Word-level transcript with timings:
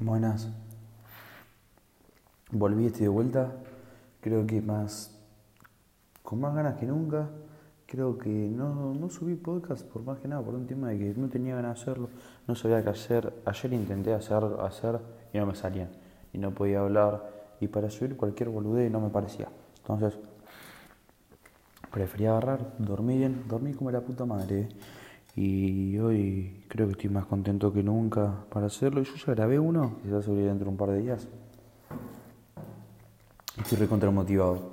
Buenas. 0.00 0.48
Volví, 2.52 2.86
estoy 2.86 3.02
de 3.02 3.08
vuelta. 3.08 3.52
Creo 4.20 4.46
que 4.46 4.62
más. 4.62 5.18
con 6.22 6.40
más 6.40 6.54
ganas 6.54 6.76
que 6.76 6.86
nunca. 6.86 7.28
Creo 7.84 8.16
que 8.16 8.28
no, 8.28 8.94
no 8.94 9.10
subí 9.10 9.34
podcast 9.34 9.84
por 9.84 10.04
más 10.04 10.20
que 10.20 10.28
nada, 10.28 10.40
por 10.40 10.54
un 10.54 10.68
tema 10.68 10.90
de 10.90 10.98
que 10.98 11.14
no 11.20 11.28
tenía 11.28 11.56
ganas 11.56 11.74
de 11.74 11.82
hacerlo. 11.82 12.10
No 12.46 12.54
sabía 12.54 12.80
qué 12.84 12.90
hacer. 12.90 13.42
Ayer 13.44 13.72
intenté 13.72 14.14
hacer, 14.14 14.44
hacer 14.60 15.00
y 15.32 15.38
no 15.38 15.46
me 15.46 15.56
salían. 15.56 15.88
Y 16.32 16.38
no 16.38 16.52
podía 16.52 16.78
hablar. 16.78 17.56
Y 17.60 17.66
para 17.66 17.90
subir 17.90 18.16
cualquier 18.16 18.50
boludez 18.50 18.92
no 18.92 19.00
me 19.00 19.08
parecía. 19.08 19.48
Entonces. 19.78 20.16
Prefería 21.90 22.30
agarrar, 22.30 22.74
dormí 22.78 23.18
bien, 23.18 23.44
dormí 23.48 23.72
como 23.72 23.90
la 23.90 24.02
puta 24.02 24.24
madre. 24.24 24.60
¿eh? 24.60 24.68
Y 25.40 25.96
hoy 26.00 26.64
creo 26.66 26.88
que 26.88 26.94
estoy 26.94 27.10
más 27.10 27.24
contento 27.24 27.72
que 27.72 27.80
nunca 27.80 28.44
para 28.50 28.66
hacerlo. 28.66 29.00
Yo 29.02 29.14
ya 29.14 29.34
grabé 29.34 29.56
uno, 29.56 29.98
que 30.02 30.10
va 30.10 30.18
dentro 30.18 30.64
de 30.64 30.68
un 30.68 30.76
par 30.76 30.90
de 30.90 31.00
días. 31.00 31.28
Estoy 33.56 33.78
recontra 33.78 34.10
motivado 34.10 34.72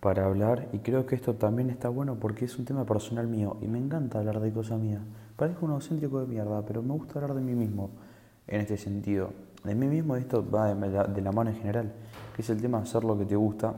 para 0.00 0.24
hablar 0.24 0.70
y 0.72 0.78
creo 0.78 1.04
que 1.04 1.14
esto 1.14 1.34
también 1.34 1.68
está 1.68 1.90
bueno 1.90 2.14
porque 2.14 2.46
es 2.46 2.58
un 2.58 2.64
tema 2.64 2.86
personal 2.86 3.26
mío 3.26 3.58
y 3.60 3.66
me 3.66 3.76
encanta 3.76 4.20
hablar 4.20 4.40
de 4.40 4.50
cosas 4.50 4.80
mías. 4.80 5.02
Parezco 5.36 5.66
un 5.66 5.72
auténtico 5.72 6.20
de 6.20 6.26
mierda, 6.26 6.64
pero 6.64 6.82
me 6.82 6.94
gusta 6.94 7.18
hablar 7.18 7.34
de 7.34 7.42
mí 7.42 7.54
mismo 7.54 7.90
en 8.46 8.62
este 8.62 8.78
sentido. 8.78 9.30
De 9.62 9.74
mí 9.74 9.88
mismo 9.88 10.16
esto 10.16 10.42
va 10.50 10.72
de 10.72 10.88
la, 10.88 11.04
de 11.04 11.20
la 11.20 11.32
mano 11.32 11.50
en 11.50 11.56
general, 11.56 11.92
que 12.34 12.40
es 12.40 12.48
el 12.48 12.62
tema 12.62 12.78
de 12.78 12.84
hacer 12.84 13.04
lo 13.04 13.18
que 13.18 13.26
te 13.26 13.36
gusta 13.36 13.74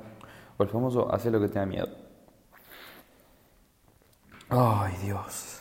o 0.57 0.63
el 0.63 0.69
famoso 0.69 1.13
hacer 1.13 1.33
lo 1.33 1.41
que 1.41 1.49
te 1.49 1.59
da 1.59 1.67
miedo. 1.67 1.89
Ay 4.49 4.95
Dios, 5.03 5.61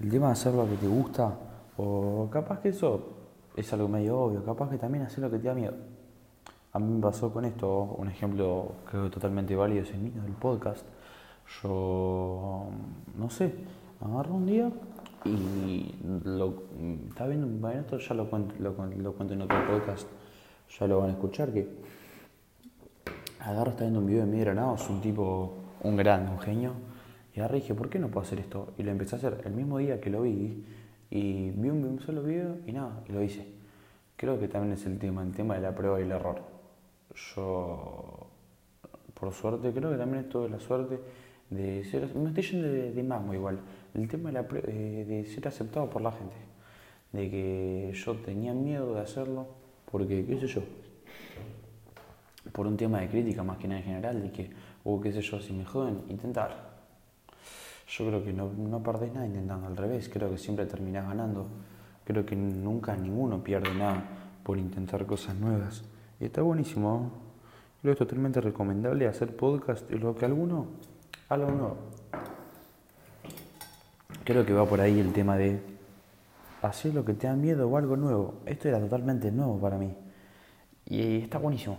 el 0.00 0.10
tema 0.10 0.26
de 0.26 0.32
hacer 0.32 0.54
lo 0.54 0.68
que 0.68 0.76
te 0.76 0.86
gusta 0.86 1.36
o 1.76 2.28
capaz 2.30 2.60
que 2.60 2.70
eso 2.70 3.16
es 3.56 3.72
algo 3.72 3.88
medio 3.88 4.18
obvio, 4.18 4.44
capaz 4.44 4.70
que 4.70 4.78
también 4.78 5.04
hacer 5.04 5.20
lo 5.20 5.30
que 5.30 5.38
te 5.38 5.48
da 5.48 5.54
miedo. 5.54 5.74
A 6.72 6.78
mí 6.78 6.92
me 6.92 7.00
pasó 7.00 7.32
con 7.32 7.44
esto, 7.46 7.96
un 7.98 8.08
ejemplo 8.08 8.72
creo 8.90 9.10
totalmente 9.10 9.56
válido 9.56 9.82
es 9.82 9.90
el 9.92 10.00
mío, 10.00 10.22
del 10.22 10.32
podcast. 10.32 10.84
Yo, 11.62 12.66
no 13.16 13.30
sé, 13.30 13.54
agarro 14.00 14.34
un 14.34 14.46
día 14.46 14.70
y 15.24 15.94
lo, 16.24 16.64
está 17.08 17.26
viendo, 17.26 17.46
bueno, 17.46 17.80
esto 17.80 17.98
ya 17.98 18.14
lo 18.14 18.28
cuento, 18.28 18.54
lo, 18.58 18.72
lo 18.72 19.12
cuento 19.12 19.34
en 19.34 19.42
otro 19.42 19.56
podcast, 19.66 20.06
ya 20.78 20.86
lo 20.86 21.00
van 21.00 21.10
a 21.10 21.12
escuchar, 21.12 21.52
que 21.52 21.68
agarro, 23.40 23.70
está 23.70 23.84
viendo 23.84 24.00
un 24.00 24.06
video 24.06 24.20
de 24.20 24.26
Miguel 24.26 24.46
Granados, 24.46 24.90
un 24.90 25.00
tipo, 25.00 25.54
un 25.82 25.96
gran, 25.96 26.28
un 26.28 26.38
genio, 26.40 26.72
y 27.36 27.40
y 27.40 27.60
dije, 27.60 27.74
¿por 27.74 27.90
qué 27.90 27.98
no 27.98 28.08
puedo 28.08 28.26
hacer 28.26 28.40
esto? 28.40 28.72
Y 28.78 28.82
lo 28.82 28.90
empecé 28.90 29.16
a 29.16 29.18
hacer 29.18 29.42
el 29.44 29.52
mismo 29.52 29.78
día 29.78 30.00
que 30.00 30.10
lo 30.10 30.22
vi, 30.22 30.64
y 31.10 31.50
vi 31.50 31.68
un, 31.68 32.00
solo 32.00 32.22
video 32.22 32.56
y 32.66 32.72
nada, 32.72 33.02
y 33.08 33.12
lo 33.12 33.22
hice. 33.22 33.46
Creo 34.16 34.40
que 34.40 34.48
también 34.48 34.72
es 34.72 34.86
el 34.86 34.98
tema, 34.98 35.22
el 35.22 35.32
tema 35.32 35.54
de 35.54 35.60
la 35.60 35.74
prueba 35.74 36.00
y 36.00 36.04
el 36.04 36.12
error 36.12 36.56
yo, 37.34 38.26
por 39.14 39.32
suerte, 39.32 39.72
creo 39.72 39.90
que 39.90 39.96
también 39.96 40.28
de 40.28 40.48
la 40.48 40.60
suerte 40.60 41.00
de 41.50 41.84
ser, 41.84 42.14
me 42.14 42.28
estoy 42.28 42.42
yendo 42.42 42.68
de, 42.68 42.92
de 42.92 43.34
igual, 43.34 43.60
el 43.94 44.08
tema 44.08 44.30
de, 44.30 44.32
la, 44.34 44.46
eh, 44.66 45.04
de 45.06 45.26
ser 45.26 45.48
aceptado 45.48 45.88
por 45.88 46.02
la 46.02 46.12
gente, 46.12 46.36
de 47.12 47.30
que 47.30 47.92
yo 47.94 48.16
tenía 48.16 48.52
miedo 48.52 48.94
de 48.94 49.00
hacerlo, 49.00 49.46
porque, 49.90 50.26
qué 50.26 50.40
sé 50.40 50.46
yo, 50.46 50.62
por 52.52 52.66
un 52.66 52.76
tema 52.76 53.00
de 53.00 53.08
crítica 53.08 53.42
más 53.42 53.58
que 53.58 53.68
nada 53.68 53.80
en 53.80 53.86
general, 53.86 54.22
de 54.22 54.30
que, 54.30 54.50
o 54.84 54.94
uh, 54.94 55.00
qué 55.00 55.12
sé 55.12 55.22
yo, 55.22 55.40
si 55.40 55.52
me 55.52 55.64
joden, 55.64 56.02
intentar. 56.08 56.65
Yo 57.88 58.06
creo 58.06 58.24
que 58.24 58.32
no, 58.32 58.50
no 58.52 58.82
perdés 58.82 59.12
nada 59.12 59.26
intentando, 59.26 59.66
al 59.68 59.76
revés, 59.76 60.08
creo 60.08 60.30
que 60.30 60.38
siempre 60.38 60.66
terminás 60.66 61.06
ganando. 61.06 61.46
Creo 62.04 62.24
que 62.24 62.36
nunca 62.36 62.96
ninguno 62.96 63.42
pierde 63.42 63.74
nada 63.74 64.02
por 64.42 64.58
intentar 64.58 65.06
cosas 65.06 65.34
nuevas. 65.36 65.82
Y 66.20 66.26
está 66.26 66.42
buenísimo. 66.42 67.10
Creo 67.82 67.94
que 67.94 68.02
es 68.02 68.08
totalmente 68.08 68.40
recomendable 68.40 69.06
hacer 69.06 69.36
podcast 69.36 69.90
lo 69.90 70.14
que 70.14 70.24
alguno, 70.24 70.66
algo 71.28 71.50
nuevo. 71.50 71.76
Creo 74.24 74.44
que 74.44 74.52
va 74.52 74.66
por 74.66 74.80
ahí 74.80 74.98
el 74.98 75.12
tema 75.12 75.36
de 75.36 75.60
hacer 76.62 76.94
lo 76.94 77.04
que 77.04 77.14
te 77.14 77.26
da 77.26 77.34
miedo 77.36 77.68
o 77.68 77.76
algo 77.76 77.96
nuevo. 77.96 78.34
Esto 78.46 78.68
era 78.68 78.80
totalmente 78.80 79.30
nuevo 79.30 79.58
para 79.60 79.78
mí. 79.78 79.94
Y 80.86 81.18
está 81.18 81.38
buenísimo. 81.38 81.78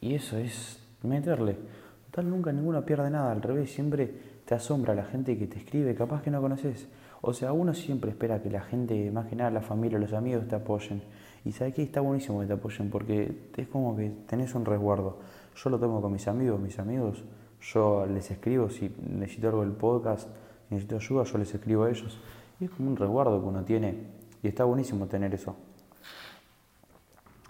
Y 0.00 0.14
eso 0.14 0.38
es 0.38 0.80
meterle. 1.02 1.56
Total, 2.06 2.28
nunca 2.28 2.52
ninguno 2.52 2.84
pierde 2.84 3.10
nada. 3.10 3.32
Al 3.32 3.42
revés, 3.42 3.72
siempre 3.72 4.35
te 4.46 4.54
asombra 4.54 4.94
la 4.94 5.04
gente 5.04 5.36
que 5.36 5.46
te 5.46 5.58
escribe, 5.58 5.94
capaz 5.94 6.22
que 6.22 6.30
no 6.30 6.40
conoces. 6.40 6.86
O 7.20 7.34
sea, 7.34 7.52
uno 7.52 7.74
siempre 7.74 8.12
espera 8.12 8.40
que 8.40 8.48
la 8.48 8.60
gente, 8.60 9.10
más 9.10 9.26
que 9.26 9.34
nada 9.34 9.50
la 9.50 9.60
familia, 9.60 9.98
los 9.98 10.12
amigos 10.12 10.46
te 10.46 10.54
apoyen. 10.54 11.02
Y 11.44 11.52
sabes 11.52 11.74
que 11.74 11.82
está 11.82 12.00
buenísimo 12.00 12.40
que 12.40 12.46
te 12.46 12.52
apoyen 12.52 12.88
porque 12.88 13.50
es 13.56 13.68
como 13.68 13.96
que 13.96 14.10
tenés 14.28 14.54
un 14.54 14.64
resguardo. 14.64 15.18
Yo 15.56 15.70
lo 15.70 15.78
tengo 15.80 16.00
con 16.00 16.12
mis 16.12 16.28
amigos, 16.28 16.60
mis 16.60 16.78
amigos, 16.78 17.24
yo 17.60 18.06
les 18.06 18.30
escribo 18.30 18.70
si 18.70 18.94
necesito 19.10 19.48
algo 19.48 19.62
del 19.62 19.72
podcast, 19.72 20.28
si 20.68 20.74
necesito 20.74 20.96
ayuda, 20.96 21.24
yo 21.24 21.38
les 21.38 21.52
escribo 21.52 21.84
a 21.84 21.90
ellos. 21.90 22.18
Y 22.60 22.66
es 22.66 22.70
como 22.70 22.88
un 22.90 22.96
resguardo 22.96 23.40
que 23.40 23.48
uno 23.48 23.64
tiene. 23.64 23.94
Y 24.42 24.48
está 24.48 24.64
buenísimo 24.64 25.06
tener 25.06 25.34
eso. 25.34 25.56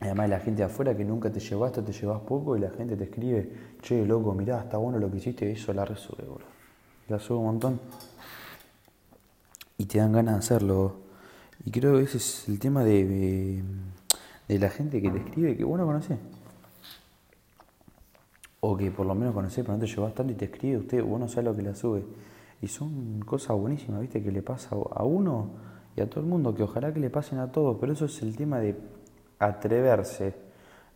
Además 0.00 0.30
la 0.30 0.40
gente 0.40 0.58
de 0.58 0.64
afuera 0.64 0.96
que 0.96 1.04
nunca 1.04 1.30
te 1.30 1.40
llevaste, 1.40 1.82
te 1.82 1.92
llevas 1.92 2.20
poco 2.20 2.56
y 2.56 2.60
la 2.60 2.70
gente 2.70 2.96
te 2.96 3.04
escribe, 3.04 3.50
che, 3.82 4.06
loco, 4.06 4.32
mirá, 4.32 4.60
está 4.60 4.78
bueno 4.78 4.98
lo 4.98 5.10
que 5.10 5.18
hiciste, 5.18 5.50
eso 5.50 5.74
la 5.74 5.84
resube, 5.84 6.24
bro. 6.24 6.55
La 7.08 7.18
sube 7.18 7.38
un 7.38 7.44
montón. 7.44 7.80
Y 9.78 9.86
te 9.86 9.98
dan 9.98 10.12
ganas 10.12 10.34
de 10.34 10.38
hacerlo. 10.38 10.96
Y 11.64 11.70
creo 11.70 11.96
que 11.96 12.04
ese 12.04 12.18
es 12.18 12.48
el 12.48 12.58
tema 12.58 12.84
de, 12.84 13.62
de, 14.48 14.58
la 14.58 14.70
gente 14.70 15.00
que 15.00 15.10
te 15.10 15.18
escribe 15.18 15.56
que 15.56 15.64
vos 15.64 15.78
no 15.78 15.86
conocés. 15.86 16.18
O 18.60 18.76
que 18.76 18.90
por 18.90 19.06
lo 19.06 19.14
menos 19.14 19.34
conocés, 19.34 19.64
pero 19.64 19.74
no 19.74 19.80
te 19.80 19.86
llevas 19.86 20.14
tanto 20.14 20.32
y 20.32 20.36
te 20.36 20.46
escribe 20.46 20.78
usted, 20.78 21.02
vos 21.04 21.20
no 21.20 21.42
lo 21.42 21.54
que 21.54 21.62
la 21.62 21.74
sube. 21.74 22.04
Y 22.62 22.68
son 22.68 23.20
cosas 23.20 23.56
buenísimas, 23.56 24.00
¿viste? 24.00 24.22
Que 24.22 24.32
le 24.32 24.42
pasa 24.42 24.70
a 24.74 25.04
uno 25.04 25.50
y 25.94 26.00
a 26.00 26.10
todo 26.10 26.20
el 26.20 26.26
mundo, 26.26 26.54
que 26.54 26.62
ojalá 26.62 26.92
que 26.92 27.00
le 27.00 27.10
pasen 27.10 27.38
a 27.38 27.50
todos, 27.52 27.76
pero 27.80 27.92
eso 27.92 28.06
es 28.06 28.22
el 28.22 28.36
tema 28.36 28.58
de 28.58 28.76
atreverse. 29.38 30.34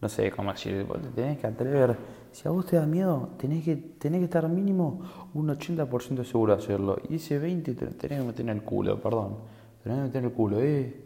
No 0.00 0.08
sé 0.08 0.30
cómo 0.30 0.52
decir, 0.52 0.84
vos 0.84 1.00
te 1.00 1.08
tenés 1.08 1.38
que 1.38 1.46
atrever. 1.46 1.96
Si 2.32 2.46
a 2.46 2.50
vos 2.50 2.66
te 2.66 2.76
da 2.76 2.86
miedo, 2.86 3.30
tenés 3.38 3.64
que, 3.64 3.76
tenés 3.76 4.20
que 4.20 4.24
estar 4.24 4.48
mínimo 4.48 5.00
un 5.34 5.48
80% 5.48 6.24
seguro 6.24 6.56
de 6.56 6.62
hacerlo. 6.62 6.98
Y 7.08 7.16
ese 7.16 7.40
20% 7.40 7.74
tenés 7.74 8.20
que 8.20 8.26
meter 8.26 8.40
en 8.42 8.48
el 8.50 8.62
culo, 8.62 9.00
perdón 9.00 9.60
tenés 9.82 9.98
que 9.98 10.02
meter 10.04 10.24
el 10.24 10.32
culo. 10.32 10.60
Eh. 10.60 11.04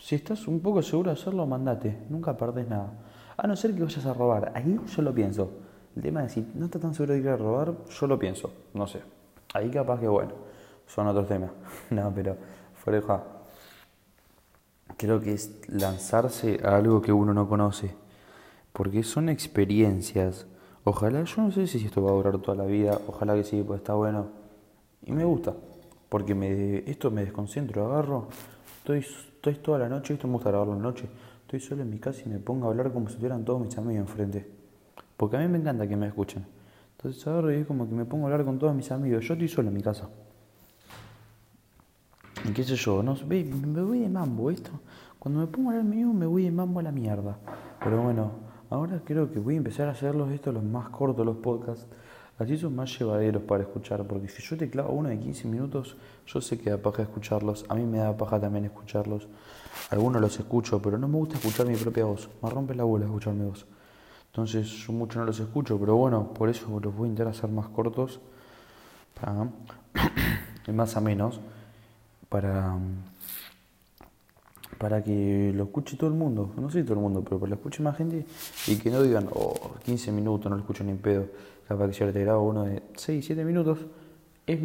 Si 0.00 0.14
estás 0.14 0.46
un 0.46 0.60
poco 0.60 0.82
seguro 0.82 1.10
de 1.10 1.18
hacerlo, 1.18 1.46
mandate. 1.46 2.04
Nunca 2.08 2.36
perdés 2.36 2.68
nada. 2.68 2.92
A 3.36 3.46
no 3.46 3.56
ser 3.56 3.74
que 3.74 3.82
vayas 3.82 4.04
a 4.06 4.14
robar. 4.14 4.52
Ahí 4.54 4.78
yo 4.86 5.02
lo 5.02 5.14
pienso. 5.14 5.50
El 5.94 6.02
tema 6.02 6.22
de 6.22 6.28
si 6.28 6.46
no 6.54 6.66
estás 6.66 6.82
tan 6.82 6.94
seguro 6.94 7.14
de 7.14 7.20
ir 7.20 7.28
a 7.28 7.36
robar, 7.36 7.74
yo 7.88 8.06
lo 8.06 8.18
pienso. 8.18 8.52
No 8.74 8.86
sé. 8.86 9.00
Ahí 9.54 9.70
capaz 9.70 10.00
que 10.00 10.08
bueno. 10.08 10.32
Son 10.86 11.06
otros 11.06 11.26
temas. 11.26 11.50
no, 11.90 12.12
pero 12.14 12.36
fuera 12.74 13.24
Creo 14.96 15.20
que 15.20 15.32
es 15.32 15.60
lanzarse 15.68 16.60
a 16.64 16.76
algo 16.76 17.02
que 17.02 17.12
uno 17.12 17.34
no 17.34 17.48
conoce. 17.48 17.94
Porque 18.76 19.02
son 19.02 19.30
experiencias. 19.30 20.46
Ojalá, 20.84 21.24
yo 21.24 21.42
no 21.42 21.50
sé 21.50 21.66
si 21.66 21.84
esto 21.84 22.02
va 22.02 22.10
a 22.10 22.14
durar 22.14 22.38
toda 22.38 22.58
la 22.58 22.66
vida. 22.66 23.00
Ojalá 23.08 23.34
que 23.34 23.44
sí, 23.44 23.64
pues 23.66 23.78
está 23.80 23.94
bueno. 23.94 24.28
Y 25.02 25.12
me 25.12 25.24
gusta 25.24 25.54
porque 26.08 26.34
me, 26.34 26.78
esto 26.90 27.10
me 27.10 27.22
desconcentro, 27.22 27.86
agarro, 27.86 28.28
estoy, 28.78 28.98
estoy 28.98 29.54
toda 29.56 29.78
la 29.78 29.88
noche, 29.88 30.14
esto 30.14 30.26
me 30.26 30.34
gusta 30.34 30.50
grabarlo 30.50 30.74
en 30.74 30.78
la 30.78 30.84
noche, 30.84 31.08
estoy 31.42 31.60
solo 31.60 31.82
en 31.82 31.90
mi 31.90 31.98
casa 31.98 32.22
y 32.24 32.28
me 32.28 32.38
pongo 32.38 32.66
a 32.66 32.70
hablar 32.70 32.92
como 32.92 33.06
si 33.08 33.14
estuvieran 33.14 33.44
todos 33.44 33.60
mis 33.60 33.76
amigos 33.76 34.08
enfrente. 34.08 34.48
Porque 35.16 35.36
a 35.36 35.40
mí 35.40 35.48
me 35.48 35.58
encanta 35.58 35.86
que 35.88 35.96
me 35.96 36.06
escuchen. 36.06 36.46
Entonces 36.96 37.26
agarro 37.26 37.52
y 37.52 37.56
es 37.56 37.66
como 37.66 37.88
que 37.88 37.94
me 37.94 38.04
pongo 38.04 38.26
a 38.26 38.30
hablar 38.30 38.44
con 38.44 38.58
todos 38.58 38.74
mis 38.74 38.90
amigos. 38.90 39.24
Yo 39.24 39.34
estoy 39.34 39.48
solo 39.48 39.68
en 39.68 39.74
mi 39.74 39.82
casa. 39.82 40.08
Y 42.48 42.52
qué 42.52 42.62
sé 42.64 42.76
yo, 42.76 43.02
no, 43.02 43.16
me 43.26 43.82
voy 43.82 44.00
de 44.00 44.08
mambo 44.08 44.50
esto. 44.50 44.70
Cuando 45.18 45.40
me 45.40 45.46
pongo 45.46 45.70
a 45.70 45.72
hablar 45.72 45.84
mío 45.86 46.12
me 46.12 46.26
voy 46.26 46.44
de 46.44 46.50
mambo 46.50 46.80
a 46.80 46.82
la 46.82 46.92
mierda. 46.92 47.38
Pero 47.82 48.02
bueno, 48.02 48.30
ahora 48.70 49.00
creo 49.04 49.30
que 49.32 49.38
voy 49.38 49.54
a 49.54 49.58
empezar 49.58 49.88
a 49.88 49.92
hacerlos 49.92 50.30
estos 50.30 50.54
los 50.54 50.64
más 50.64 50.88
cortos 50.88 51.24
los 51.24 51.36
podcasts 51.36 51.86
Así 52.38 52.58
son 52.58 52.76
más 52.76 52.98
llevaderos 52.98 53.42
para 53.44 53.62
escuchar, 53.62 54.04
porque 54.04 54.28
si 54.28 54.42
yo 54.42 54.58
te 54.58 54.68
clavo 54.68 54.92
uno 54.92 55.08
de 55.08 55.18
15 55.18 55.48
minutos, 55.48 55.96
yo 56.26 56.40
sé 56.42 56.58
que 56.58 56.68
da 56.68 56.76
paja 56.76 57.02
escucharlos, 57.02 57.64
a 57.70 57.74
mí 57.74 57.84
me 57.84 57.98
da 57.98 58.14
paja 58.14 58.38
también 58.38 58.66
escucharlos. 58.66 59.26
Algunos 59.90 60.20
los 60.20 60.38
escucho, 60.38 60.80
pero 60.82 60.98
no 60.98 61.08
me 61.08 61.16
gusta 61.16 61.36
escuchar 61.36 61.66
mi 61.66 61.76
propia 61.76 62.04
voz, 62.04 62.28
me 62.42 62.50
rompe 62.50 62.74
la 62.74 62.84
bola 62.84 63.06
escuchar 63.06 63.32
mi 63.32 63.46
voz. 63.46 63.64
Entonces 64.26 64.66
yo 64.66 64.92
mucho 64.92 65.18
no 65.18 65.24
los 65.24 65.40
escucho, 65.40 65.78
pero 65.80 65.96
bueno, 65.96 66.34
por 66.34 66.50
eso 66.50 66.78
los 66.78 66.94
voy 66.94 67.08
a 67.08 67.10
intentar 67.10 67.28
hacer 67.28 67.48
más 67.48 67.68
cortos, 67.68 68.20
para, 69.18 69.48
más 70.74 70.94
a 70.94 71.00
menos, 71.00 71.40
para 72.28 72.76
para 74.78 75.02
que 75.02 75.52
lo 75.54 75.64
escuche 75.64 75.96
todo 75.96 76.10
el 76.10 76.16
mundo, 76.16 76.52
no 76.56 76.70
sé 76.70 76.82
todo 76.82 76.94
el 76.94 77.00
mundo, 77.00 77.22
pero 77.22 77.38
para 77.38 77.48
que 77.48 77.50
lo 77.50 77.56
escuche 77.56 77.82
más 77.82 77.96
gente 77.96 78.26
y 78.66 78.76
que 78.76 78.90
no 78.90 79.02
digan, 79.02 79.28
oh, 79.34 79.54
15 79.84 80.12
minutos, 80.12 80.50
no 80.50 80.56
lo 80.56 80.62
escucho 80.62 80.84
ni 80.84 80.90
en 80.90 80.98
pedo, 80.98 81.26
capaz 81.66 81.88
que 81.88 81.92
si 81.94 82.02
ahora 82.02 82.12
te 82.12 82.20
grabo 82.20 82.42
uno 82.42 82.64
de 82.64 82.82
6, 82.96 83.24
7 83.24 83.44
minutos, 83.44 83.78
es, 84.46 84.60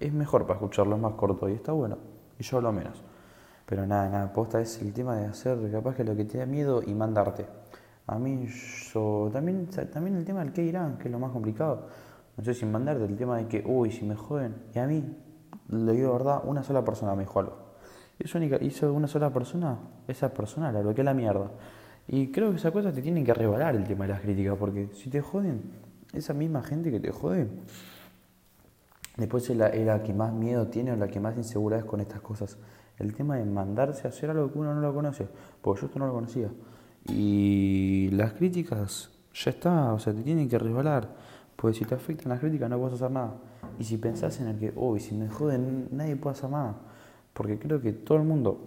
es 0.00 0.12
mejor 0.12 0.42
para 0.42 0.54
escucharlo, 0.54 0.96
es 0.96 1.02
más 1.02 1.14
corto 1.14 1.48
y 1.48 1.52
está 1.52 1.72
bueno, 1.72 1.98
y 2.38 2.42
yo 2.42 2.56
hablo 2.56 2.72
menos. 2.72 3.02
Pero 3.66 3.86
nada, 3.86 4.10
nada, 4.10 4.32
posta 4.32 4.60
es 4.60 4.80
el 4.82 4.92
tema 4.92 5.16
de 5.16 5.26
hacer 5.26 5.58
capaz 5.72 5.94
que 5.94 6.04
lo 6.04 6.14
que 6.14 6.24
te 6.24 6.38
da 6.38 6.46
miedo 6.46 6.82
y 6.84 6.92
mandarte. 6.94 7.46
A 8.06 8.18
mí, 8.18 8.46
yo 8.92 9.30
también, 9.32 9.66
también 9.66 10.16
el 10.16 10.24
tema 10.24 10.40
del 10.40 10.52
que 10.52 10.62
irán, 10.62 10.98
que 10.98 11.08
es 11.08 11.12
lo 11.12 11.18
más 11.18 11.32
complicado. 11.32 11.86
No 12.36 12.44
sé 12.44 12.52
si 12.52 12.66
mandarte, 12.66 13.04
el 13.04 13.16
tema 13.16 13.38
de 13.38 13.46
que, 13.46 13.64
uy, 13.64 13.90
si 13.90 14.04
me 14.04 14.16
joden. 14.16 14.54
Y 14.74 14.78
a 14.78 14.86
mí, 14.86 15.02
le 15.70 15.92
digo 15.92 16.12
verdad, 16.12 16.42
una 16.44 16.62
sola 16.62 16.84
persona 16.84 17.14
me 17.14 17.22
dijo. 17.22 17.63
Es 18.18 18.34
única, 18.34 18.58
hizo 18.62 18.92
una 18.92 19.08
sola 19.08 19.32
persona, 19.32 19.78
esa 20.06 20.32
persona 20.32 20.70
la 20.70 20.80
bloqueé 20.80 21.04
la 21.04 21.14
mierda. 21.14 21.50
Y 22.06 22.28
creo 22.30 22.50
que 22.50 22.56
esa 22.56 22.70
cosa 22.70 22.92
te 22.92 23.02
tienen 23.02 23.24
que 23.24 23.34
revalar 23.34 23.74
el 23.74 23.84
tema 23.84 24.06
de 24.06 24.12
las 24.12 24.20
críticas, 24.20 24.56
porque 24.58 24.90
si 24.92 25.10
te 25.10 25.20
joden, 25.20 25.62
esa 26.12 26.34
misma 26.34 26.62
gente 26.62 26.90
que 26.90 27.00
te 27.00 27.10
jode, 27.10 27.48
después 29.16 29.48
es 29.48 29.56
la, 29.56 30.02
que 30.02 30.12
más 30.12 30.32
miedo 30.32 30.66
tiene 30.68 30.92
o 30.92 30.96
la 30.96 31.08
que 31.08 31.20
más 31.20 31.36
insegura 31.36 31.78
es 31.78 31.84
con 31.84 32.00
estas 32.00 32.20
cosas. 32.20 32.58
El 32.98 33.14
tema 33.14 33.36
de 33.36 33.44
mandarse 33.44 34.06
a 34.06 34.10
hacer 34.10 34.30
algo 34.30 34.52
que 34.52 34.58
uno 34.58 34.74
no 34.74 34.80
lo 34.80 34.94
conoce, 34.94 35.26
porque 35.60 35.80
yo 35.80 35.86
esto 35.86 35.98
no 35.98 36.06
lo 36.06 36.12
conocía. 36.12 36.50
Y 37.08 38.10
las 38.12 38.34
críticas, 38.34 39.10
ya 39.34 39.50
está, 39.50 39.92
o 39.92 39.98
sea, 39.98 40.12
te 40.12 40.22
tienen 40.22 40.48
que 40.48 40.58
resbalar. 40.58 41.08
Pues 41.56 41.76
si 41.76 41.84
te 41.84 41.94
afectan 41.94 42.30
las 42.30 42.40
críticas 42.40 42.68
no 42.68 42.78
puedes 42.78 42.94
hacer 42.94 43.10
nada. 43.10 43.34
Y 43.78 43.84
si 43.84 43.96
pensás 43.96 44.40
en 44.40 44.48
el 44.48 44.58
que, 44.58 44.72
uy, 44.76 45.00
si 45.00 45.14
me 45.14 45.28
joden, 45.28 45.88
nadie 45.90 46.16
puede 46.16 46.36
hacer 46.36 46.50
nada. 46.50 46.76
Porque 47.34 47.58
creo 47.58 47.80
que 47.80 47.92
todo 47.92 48.18
el 48.18 48.24
mundo, 48.24 48.60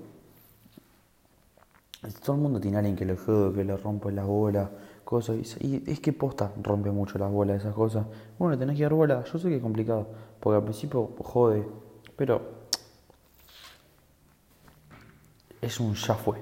todo 2.23 2.35
el 2.35 2.41
mundo 2.41 2.59
tiene 2.59 2.77
alguien 2.77 2.95
que 2.95 3.05
le 3.05 3.15
jode, 3.15 3.55
que 3.55 3.63
le 3.63 3.75
rompe 3.77 4.11
la 4.11 4.25
bola, 4.25 4.69
cosas. 5.03 5.37
Y 5.61 5.83
es 5.89 5.99
que 5.99 6.13
posta 6.13 6.51
rompe 6.61 6.91
mucho 6.91 7.17
las 7.17 7.31
bolas, 7.31 7.61
esas 7.61 7.73
cosas. 7.73 8.05
Bueno, 8.37 8.57
tenés 8.57 8.77
que 8.77 8.83
dar 8.83 8.93
bola. 8.93 9.23
Yo 9.23 9.39
sé 9.39 9.47
que 9.49 9.55
es 9.55 9.61
complicado, 9.61 10.07
porque 10.39 10.57
al 10.57 10.63
principio 10.63 11.09
jode, 11.23 11.65
pero 12.15 12.41
es 15.61 15.79
un 15.79 15.95
ya 15.95 16.13
fue. 16.13 16.37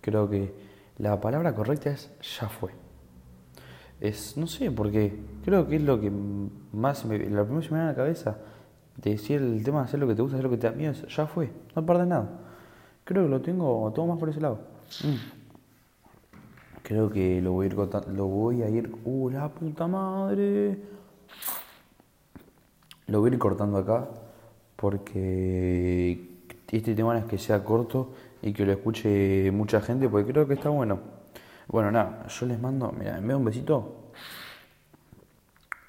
Creo 0.00 0.30
que 0.30 0.54
la 0.98 1.20
palabra 1.20 1.54
correcta 1.54 1.90
es 1.90 2.10
ya 2.38 2.48
fue. 2.48 2.70
Es, 4.00 4.36
no 4.36 4.46
sé, 4.46 4.70
porque 4.70 5.18
creo 5.44 5.66
que 5.66 5.76
es 5.76 5.82
lo 5.82 6.00
que 6.00 6.10
más 6.72 7.04
me, 7.04 7.18
la 7.18 7.42
primera 7.42 7.62
se 7.62 7.70
me 7.70 7.78
viene 7.78 7.82
a 7.82 7.86
la 7.86 7.94
cabeza. 7.96 8.38
De 8.98 9.10
decir 9.12 9.40
el 9.40 9.62
tema 9.64 9.78
de 9.80 9.84
hacer 9.86 10.00
lo 10.00 10.06
que 10.06 10.14
te 10.14 10.22
gusta, 10.22 10.36
hacer 10.36 10.44
lo 10.44 10.50
que 10.50 10.58
te 10.58 10.68
da 10.68 10.76
miedo, 10.76 10.92
ya 10.92 11.26
fue, 11.26 11.50
no 11.74 11.86
perdés 11.86 12.06
nada. 12.06 12.28
Creo 13.04 13.24
que 13.24 13.30
lo 13.30 13.40
tengo 13.40 13.90
todo 13.94 14.06
más 14.06 14.18
por 14.18 14.28
ese 14.28 14.40
lado. 14.40 14.58
Mm. 15.02 15.38
Creo 16.82 17.10
que 17.10 17.40
lo 17.40 17.52
voy 17.52 17.66
a 17.66 17.68
ir 17.68 17.74
lo 17.74 18.26
voy 18.26 18.62
a 18.62 18.68
ir. 18.68 18.90
¡Uh, 19.04 19.30
la 19.30 19.48
puta 19.48 19.86
madre! 19.86 20.78
Lo 23.06 23.20
voy 23.20 23.30
a 23.30 23.32
ir 23.34 23.38
cortando 23.38 23.78
acá 23.78 24.08
porque 24.76 26.28
este 26.70 26.94
tema 26.94 27.18
es 27.18 27.24
que 27.24 27.38
sea 27.38 27.64
corto 27.64 28.12
y 28.42 28.52
que 28.52 28.64
lo 28.64 28.72
escuche 28.72 29.50
mucha 29.50 29.80
gente, 29.80 30.08
porque 30.08 30.30
creo 30.30 30.46
que 30.46 30.54
está 30.54 30.68
bueno. 30.68 31.00
Bueno, 31.66 31.90
nada, 31.90 32.26
yo 32.28 32.46
les 32.46 32.60
mando, 32.60 32.92
mira, 32.92 33.20
me 33.20 33.28
da 33.28 33.36
un 33.36 33.44
besito, 33.44 34.12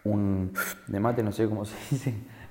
un 0.03 0.51
de 0.87 0.99
mate, 0.99 1.21
no 1.21 1.31
sé 1.31 1.47
cómo 1.47 1.65
se 1.65 1.75
dice. 1.91 2.15